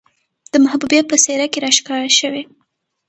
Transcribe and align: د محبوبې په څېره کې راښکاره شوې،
د 0.51 0.53
محبوبې 0.63 0.99
په 1.09 1.15
څېره 1.23 1.47
کې 1.51 1.59
راښکاره 1.65 2.09
شوې، 2.19 2.43